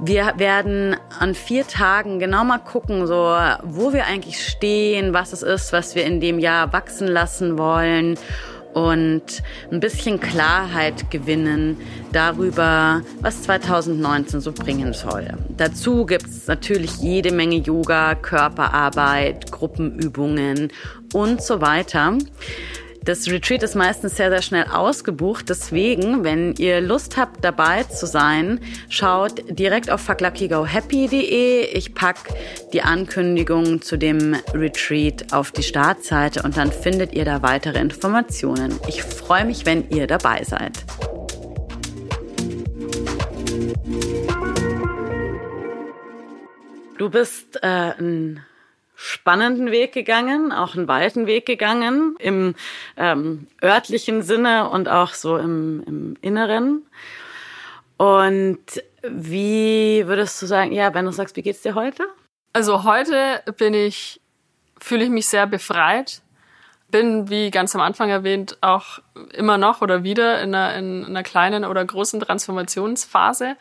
[0.00, 3.14] Wir werden an vier Tagen genau mal gucken, so,
[3.64, 8.16] wo wir eigentlich stehen, was es ist, was wir in dem Jahr wachsen lassen wollen
[8.74, 11.78] und ein bisschen Klarheit gewinnen
[12.12, 15.26] darüber, was 2019 so bringen soll.
[15.56, 20.70] Dazu gibt's natürlich jede Menge Yoga, Körperarbeit, Gruppenübungen
[21.12, 22.18] und so weiter.
[23.08, 25.48] Das Retreat ist meistens sehr, sehr schnell ausgebucht.
[25.48, 31.68] Deswegen, wenn ihr Lust habt, dabei zu sein, schaut direkt auf fuckluckygohappy.de.
[31.72, 32.18] Ich pack
[32.74, 38.78] die Ankündigung zu dem Retreat auf die Startseite und dann findet ihr da weitere Informationen.
[38.88, 40.84] Ich freue mich, wenn ihr dabei seid.
[46.98, 48.44] Du bist äh, ein
[49.00, 52.56] spannenden Weg gegangen, auch einen weiten Weg gegangen, im
[52.96, 56.84] ähm, örtlichen Sinne und auch so im, im Inneren.
[57.96, 62.08] Und wie würdest du sagen, ja, wenn du sagst, wie geht's dir heute?
[62.52, 64.20] Also heute bin ich,
[64.80, 66.20] fühle ich mich sehr befreit.
[66.90, 68.98] Bin, wie ganz am Anfang erwähnt, auch
[69.32, 73.56] immer noch oder wieder in einer, in einer kleinen oder großen Transformationsphase.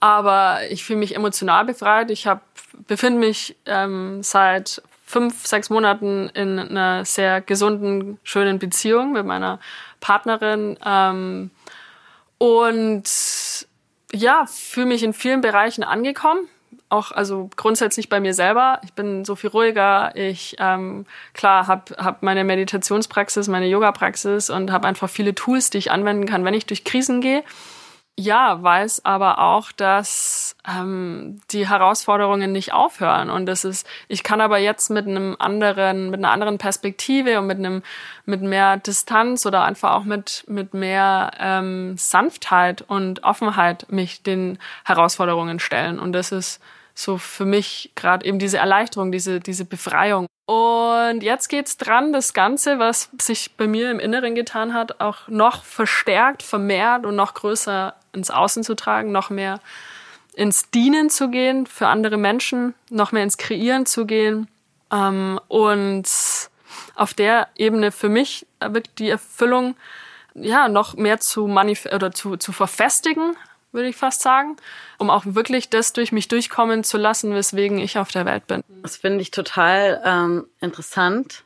[0.00, 2.10] Aber ich fühle mich emotional befreit.
[2.10, 2.40] Ich habe
[2.88, 9.58] befinde mich ähm, seit fünf, sechs Monaten in einer sehr gesunden, schönen Beziehung mit meiner
[10.00, 10.78] Partnerin.
[10.84, 11.50] Ähm,
[12.38, 13.04] und
[14.12, 16.48] ja, fühle mich in vielen Bereichen angekommen.
[16.88, 18.80] Auch also grundsätzlich bei mir selber.
[18.84, 20.12] Ich bin so viel ruhiger.
[20.16, 25.78] Ich ähm, klar habe hab meine Meditationspraxis, meine Yoga-Praxis und habe einfach viele Tools, die
[25.78, 27.44] ich anwenden kann, wenn ich durch Krisen gehe.
[28.18, 33.30] Ja, weiß aber auch, dass ähm, die Herausforderungen nicht aufhören.
[33.30, 37.46] Und das ist, ich kann aber jetzt mit einem anderen, mit einer anderen Perspektive und
[37.46, 37.82] mit einem,
[38.26, 44.58] mit mehr Distanz oder einfach auch mit mit mehr ähm, Sanftheit und Offenheit mich den
[44.84, 45.98] Herausforderungen stellen.
[45.98, 46.60] Und das ist
[47.00, 50.26] so für mich gerade eben diese Erleichterung, diese diese Befreiung.
[50.46, 55.28] Und jetzt geht's dran, das Ganze, was sich bei mir im Inneren getan hat, auch
[55.28, 59.60] noch verstärkt, vermehrt und noch größer ins Außen zu tragen, noch mehr
[60.34, 64.48] ins Dienen zu gehen für andere Menschen, noch mehr ins Kreieren zu gehen
[64.92, 66.08] ähm, und
[66.94, 69.76] auf der Ebene für mich wirklich die Erfüllung
[70.34, 73.36] ja noch mehr zu manif oder zu, zu verfestigen,
[73.72, 74.56] würde ich fast sagen,
[74.98, 78.62] um auch wirklich das durch mich durchkommen zu lassen, weswegen ich auf der Welt bin.
[78.82, 81.44] Das finde ich total ähm, interessant.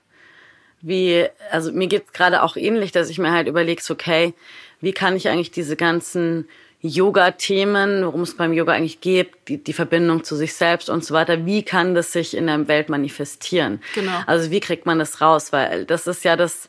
[0.80, 4.34] Wie, also mir geht es gerade auch ähnlich, dass ich mir halt überlege, okay,
[4.80, 6.46] wie kann ich eigentlich diese ganzen
[6.82, 11.14] Yoga-Themen, worum es beim Yoga eigentlich geht, die, die Verbindung zu sich selbst und so
[11.14, 13.80] weiter, wie kann das sich in der Welt manifestieren?
[13.94, 14.12] Genau.
[14.26, 15.50] Also wie kriegt man das raus?
[15.52, 16.68] Weil das ist ja das,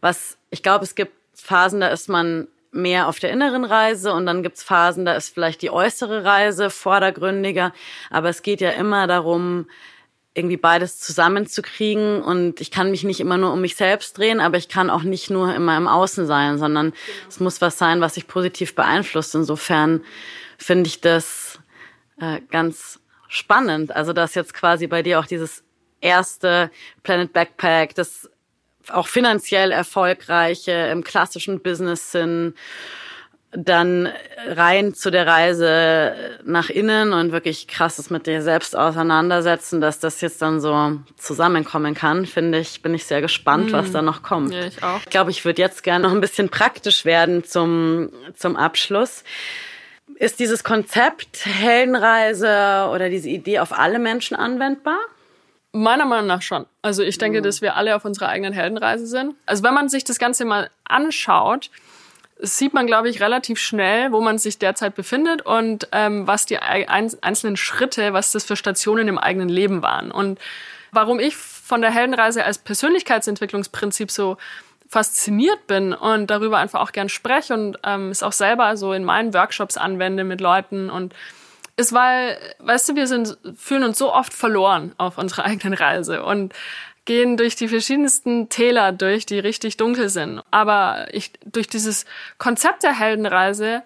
[0.00, 4.26] was ich glaube, es gibt Phasen, da ist man mehr auf der inneren Reise und
[4.26, 7.72] dann gibt's Phasen, da ist vielleicht die äußere Reise vordergründiger.
[8.10, 9.66] Aber es geht ja immer darum,
[10.34, 14.58] irgendwie beides zusammenzukriegen und ich kann mich nicht immer nur um mich selbst drehen, aber
[14.58, 17.02] ich kann auch nicht nur immer im Außen sein, sondern genau.
[17.28, 19.34] es muss was sein, was sich positiv beeinflusst.
[19.34, 20.04] Insofern
[20.56, 21.58] finde ich das
[22.20, 23.94] äh, ganz spannend.
[23.94, 25.64] Also dass jetzt quasi bei dir auch dieses
[26.00, 26.70] erste
[27.02, 28.30] Planet Backpack, das
[28.88, 32.54] auch finanziell erfolgreiche im klassischen Business sind,
[33.52, 34.08] dann
[34.46, 40.20] rein zu der Reise nach innen und wirklich krasses mit dir selbst auseinandersetzen, dass das
[40.20, 43.74] jetzt dann so zusammenkommen kann, finde ich, bin ich sehr gespannt, mm.
[43.74, 44.54] was da noch kommt.
[44.54, 45.00] Ja, ich auch.
[45.00, 49.24] Ich glaube, ich würde jetzt gerne noch ein bisschen praktisch werden zum, zum Abschluss.
[50.14, 54.98] Ist dieses Konzept Heldenreise oder diese Idee auf alle Menschen anwendbar?
[55.72, 56.66] Meiner Meinung nach schon.
[56.82, 57.44] Also ich denke, mhm.
[57.44, 59.34] dass wir alle auf unserer eigenen Heldenreise sind.
[59.46, 61.70] Also wenn man sich das Ganze mal anschaut,
[62.42, 66.58] sieht man, glaube ich, relativ schnell, wo man sich derzeit befindet und ähm, was die
[66.58, 70.10] einzelnen Schritte, was das für Stationen im eigenen Leben waren.
[70.10, 70.38] Und
[70.90, 74.38] warum ich von der Heldenreise als Persönlichkeitsentwicklungsprinzip so
[74.88, 79.04] fasziniert bin und darüber einfach auch gern spreche und ähm, es auch selber so in
[79.04, 81.14] meinen Workshops anwende mit Leuten und
[81.80, 86.22] ist, weil, weißt du, wir sind, fühlen uns so oft verloren auf unserer eigenen Reise
[86.22, 86.54] und
[87.06, 90.42] gehen durch die verschiedensten Täler durch, die richtig dunkel sind.
[90.50, 92.04] Aber ich, durch dieses
[92.38, 93.82] Konzept der Heldenreise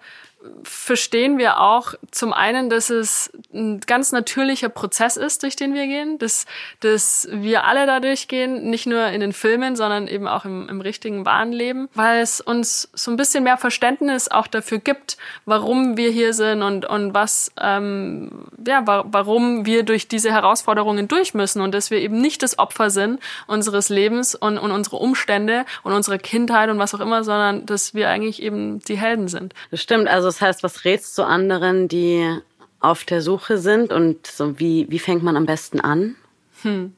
[0.63, 5.87] verstehen wir auch zum einen, dass es ein ganz natürlicher Prozess ist, durch den wir
[5.87, 6.45] gehen, dass,
[6.81, 10.81] dass wir alle da durchgehen, nicht nur in den Filmen, sondern eben auch im, im
[10.81, 15.97] richtigen wahren Leben, weil es uns so ein bisschen mehr Verständnis auch dafür gibt, warum
[15.97, 21.61] wir hier sind und, und was, ähm, ja, warum wir durch diese Herausforderungen durch müssen
[21.61, 25.93] und dass wir eben nicht das Opfer sind unseres Lebens und, und unsere Umstände und
[25.93, 29.53] unsere Kindheit und was auch immer, sondern dass wir eigentlich eben die Helden sind.
[29.71, 32.41] Das stimmt, also das heißt, was rätst du anderen, die
[32.81, 36.17] auf der Suche sind und so wie, wie fängt man am besten an?
[36.63, 36.93] Hm.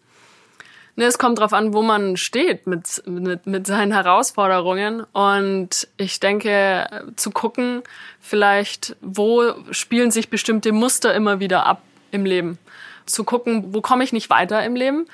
[0.96, 5.06] Ne, es kommt drauf an, wo man steht mit, mit, mit seinen Herausforderungen.
[5.14, 7.84] Und ich denke, zu gucken,
[8.20, 12.58] vielleicht, wo spielen sich bestimmte Muster immer wieder ab im Leben.
[13.06, 15.06] Zu gucken, wo komme ich nicht weiter im Leben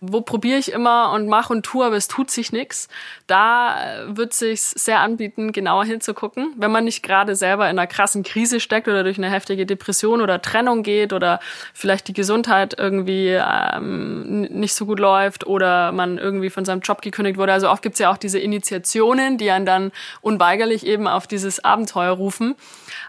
[0.00, 2.88] wo probiere ich immer und mache und tue, aber es tut sich nichts.
[3.26, 7.86] Da äh, wird sich sehr anbieten, genauer hinzugucken, wenn man nicht gerade selber in einer
[7.86, 11.40] krassen Krise steckt oder durch eine heftige Depression oder Trennung geht oder
[11.74, 17.02] vielleicht die Gesundheit irgendwie ähm, nicht so gut läuft oder man irgendwie von seinem Job
[17.02, 17.52] gekündigt wurde.
[17.52, 21.64] Also oft gibt es ja auch diese Initiationen, die einen dann unweigerlich eben auf dieses
[21.64, 22.54] Abenteuer rufen.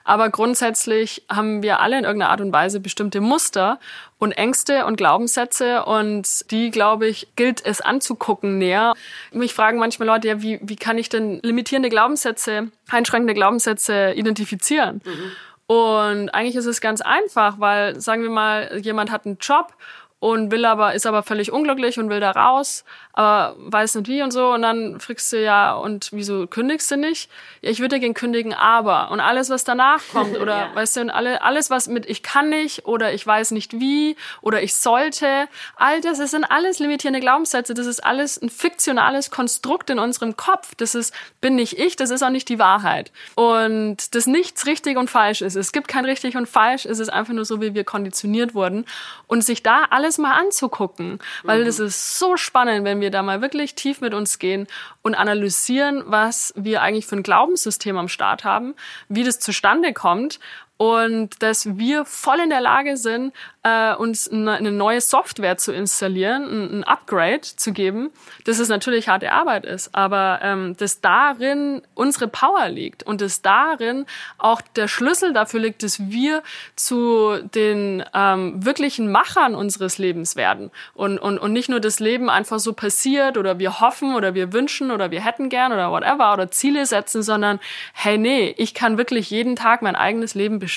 [0.03, 3.79] Aber grundsätzlich haben wir alle in irgendeiner Art und Weise bestimmte Muster
[4.19, 8.93] und Ängste und Glaubenssätze und die, glaube ich, gilt es anzugucken näher.
[9.31, 15.01] Mich fragen manchmal Leute, ja, wie, wie kann ich denn limitierende Glaubenssätze, einschränkende Glaubenssätze identifizieren?
[15.05, 15.31] Mhm.
[15.67, 19.73] Und eigentlich ist es ganz einfach, weil sagen wir mal, jemand hat einen Job
[20.19, 24.21] und will aber, ist aber völlig unglücklich und will da raus, aber weiß nicht wie
[24.21, 24.51] und so.
[24.51, 27.29] Und dann fragst du ja, und wieso kündigst du nicht?
[27.61, 29.11] Ja, ich würde gern kündigen, aber.
[29.11, 30.75] Und alles, was danach kommt, oder ja.
[30.75, 34.61] weißt du, alle, alles, was mit ich kann nicht oder ich weiß nicht wie oder
[34.61, 37.73] ich sollte, all das, das sind alles limitierende Glaubenssätze.
[37.73, 40.75] Das ist alles ein fiktionales Konstrukt in unserem Kopf.
[40.75, 43.11] Das ist, bin nicht ich, das ist auch nicht die Wahrheit.
[43.35, 45.55] Und das nichts richtig und falsch ist.
[45.55, 48.85] Es gibt kein richtig und falsch, es ist einfach nur so, wie wir konditioniert wurden.
[49.27, 51.85] Und sich da alles alles mal anzugucken, weil es mhm.
[51.85, 54.67] ist so spannend, wenn wir da mal wirklich tief mit uns gehen
[55.03, 58.73] und analysieren, was wir eigentlich für ein Glaubenssystem am Start haben,
[59.07, 60.39] wie das zustande kommt
[60.81, 66.43] und dass wir voll in der Lage sind, äh, uns eine neue Software zu installieren,
[66.43, 68.11] ein, ein, Upgrade zu geben,
[68.45, 73.41] dass es natürlich harte Arbeit ist, aber ähm, dass darin unsere Power liegt und dass
[73.41, 74.05] darin
[74.37, 76.43] auch der Schlüssel dafür liegt, dass wir
[76.77, 82.29] zu den ähm, wirklichen Machern unseres Lebens werden und, und, und nicht nur das Leben
[82.29, 86.31] einfach so passiert oder wir hoffen oder wir wünschen oder wir hätten gern oder whatever
[86.31, 87.59] oder Ziele setzen, sondern
[87.91, 90.68] hey, nee, ich kann wirklich jeden Tag mein eigenes Leben bestimmen.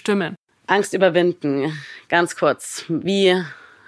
[0.67, 1.79] Angst überwinden,
[2.09, 2.85] ganz kurz.
[2.89, 3.43] Wie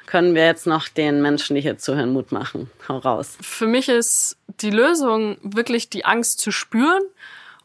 [0.07, 2.71] können wir jetzt noch den Menschen, die hier zuhören, Mut machen?
[2.89, 3.39] Hau raus.
[3.41, 7.03] Für mich ist die Lösung wirklich die Angst zu spüren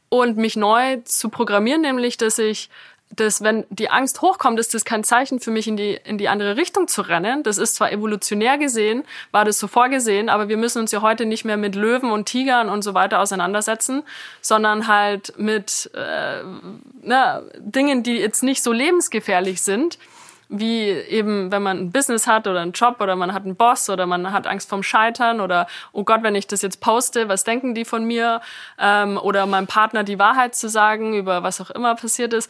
[0.10, 2.70] und mich neu zu programmieren, nämlich dass ich
[3.16, 6.30] dass wenn die Angst hochkommt, ist das kein Zeichen für mich, in die, in die
[6.30, 7.44] andere Richtung zu rennen.
[7.44, 11.26] Das ist zwar evolutionär gesehen, war das so vorgesehen, aber wir müssen uns ja heute
[11.26, 14.04] nicht mehr mit Löwen und Tigern und so weiter auseinandersetzen,
[14.42, 16.44] sondern halt mit äh,
[17.02, 19.98] na, Dingen, die jetzt nicht so lebensgefährlich sind,
[20.52, 23.90] wie eben, wenn man ein Business hat oder einen Job oder man hat einen Boss
[23.90, 27.44] oder man hat Angst vom Scheitern oder, oh Gott, wenn ich das jetzt poste, was
[27.44, 28.42] denken die von mir?
[28.80, 32.50] Ähm, oder meinem Partner die Wahrheit zu sagen über was auch immer passiert ist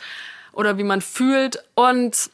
[0.53, 2.29] oder wie man fühlt und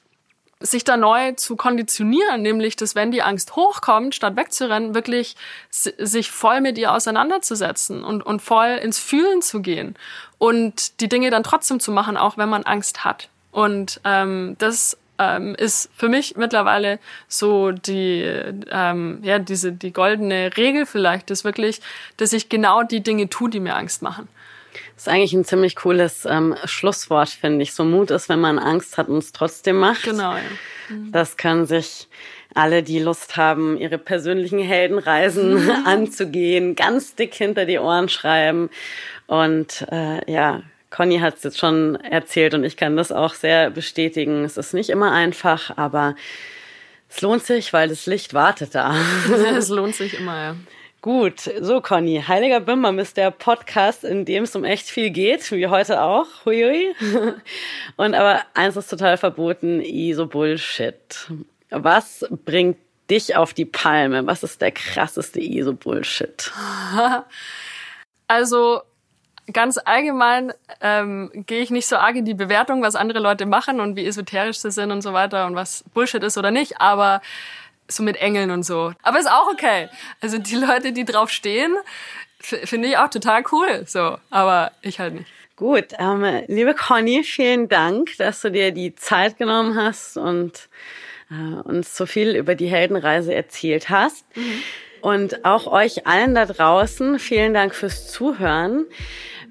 [0.59, 5.35] sich da neu zu konditionieren, nämlich, dass wenn die Angst hochkommt, statt wegzurennen, wirklich
[5.69, 9.95] sich voll mit ihr auseinanderzusetzen und, und voll ins Fühlen zu gehen
[10.37, 13.29] und die Dinge dann trotzdem zu machen, auch wenn man Angst hat.
[13.51, 18.21] Und ähm, das ähm, ist für mich mittlerweile so die
[18.69, 21.81] ähm, ja diese die goldene Regel vielleicht, ist wirklich,
[22.17, 24.27] dass ich genau die Dinge tue, die mir Angst machen.
[24.95, 27.73] Das ist eigentlich ein ziemlich cooles ähm, Schlusswort, finde ich.
[27.73, 30.03] So Mut ist, wenn man Angst hat und es trotzdem macht.
[30.03, 30.41] Genau, ja.
[30.89, 31.11] Mhm.
[31.11, 32.07] Das können sich
[32.53, 35.69] alle, die Lust haben, ihre persönlichen Heldenreisen mhm.
[35.85, 38.69] anzugehen, ganz dick hinter die Ohren schreiben.
[39.27, 43.69] Und äh, ja, Conny hat es jetzt schon erzählt und ich kann das auch sehr
[43.69, 44.45] bestätigen.
[44.45, 46.15] Es ist nicht immer einfach, aber
[47.09, 48.95] es lohnt sich, weil das Licht wartet da.
[49.57, 50.55] es lohnt sich immer, ja.
[51.05, 55.51] Gut, so Conny, Heiliger Bimbam ist der Podcast, in dem es um echt viel geht,
[55.51, 56.25] wie heute auch.
[56.45, 56.95] Huiui.
[57.95, 61.29] Und aber eins ist total verboten, ISO Bullshit.
[61.69, 62.77] Was bringt
[63.07, 64.25] dich auf die Palme?
[64.25, 66.51] Was ist der krasseste ISO Bullshit?
[68.27, 68.81] Also
[69.53, 70.51] ganz allgemein
[70.81, 74.07] ähm, gehe ich nicht so arg in die Bewertung, was andere Leute machen und wie
[74.07, 77.21] esoterisch sie sind und so weiter und was Bullshit ist oder nicht, aber
[77.87, 78.93] so mit Engeln und so.
[79.03, 79.89] Aber ist auch okay.
[80.21, 81.75] Also die Leute, die drauf stehen,
[82.39, 83.83] finde ich auch total cool.
[83.85, 85.27] So, aber ich halt nicht.
[85.55, 90.67] Gut, ähm, liebe Conny, vielen Dank, dass du dir die Zeit genommen hast und
[91.31, 94.25] äh, uns so viel über die Heldenreise erzählt hast.
[94.35, 94.63] Mhm.
[94.99, 98.85] Und auch euch allen da draußen, vielen Dank fürs Zuhören.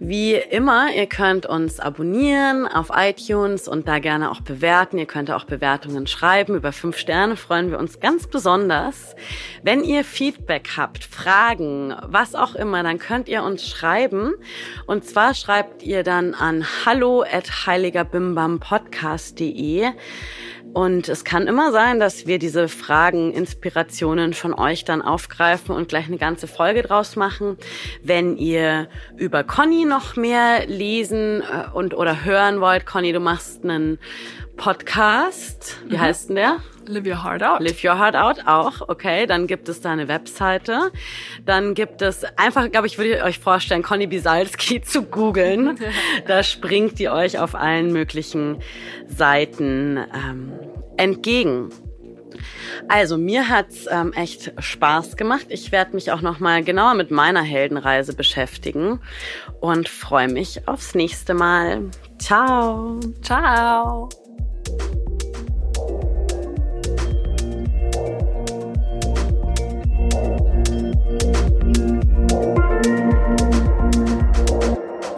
[0.07, 4.99] Wie immer, ihr könnt uns abonnieren auf iTunes und da gerne auch bewerten.
[4.99, 6.57] Ihr könnt auch Bewertungen schreiben.
[6.57, 9.17] Über fünf Sterne freuen wir uns ganz besonders.
[9.63, 14.35] Wenn ihr Feedback habt, Fragen, was auch immer, dann könnt ihr uns schreiben.
[14.87, 19.87] Und zwar schreibt ihr dann an hallo at heiligerbimbampodcast.de.
[20.75, 25.89] Und es kann immer sein, dass wir diese Fragen, Inspirationen von euch dann aufgreifen und
[25.89, 27.57] gleich eine ganze Folge draus machen.
[28.03, 33.63] Wenn ihr über Conny noch mehr lesen äh, und oder hören wollt, Conny, du machst
[33.63, 34.01] einen
[34.57, 35.77] Podcast.
[35.87, 36.01] Wie mhm.
[36.01, 36.57] heißt denn der?
[36.89, 37.61] Live Your Heart Out.
[37.61, 39.27] Live Your Heart Out auch, okay.
[39.27, 40.91] Dann gibt es da eine Webseite.
[41.45, 45.79] Dann gibt es einfach, glaube ich, würde ich euch vorstellen, Conny Bisalski zu googeln.
[46.27, 48.59] da springt die euch auf allen möglichen
[49.07, 50.53] Seiten ähm,
[50.97, 51.71] entgegen.
[52.89, 55.47] Also mir hat's ähm, echt Spaß gemacht.
[55.49, 59.01] Ich werde mich auch noch mal genauer mit meiner Heldenreise beschäftigen
[59.61, 61.91] und freue mich aufs nächste Mal.
[62.19, 63.01] Ciao.
[63.23, 64.09] Ciao.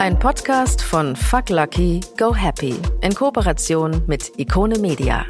[0.07, 5.27] Ein Podcast von Fuck Lucky, Go Happy in Kooperation mit Ikone Media.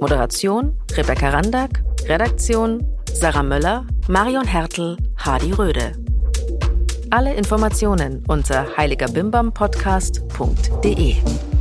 [0.00, 5.92] Moderation Rebecca Randack, Redaktion Sarah Möller, Marion Hertel, Hardy Röde.
[7.10, 11.51] Alle Informationen unter heiligerbimbampodcast.de.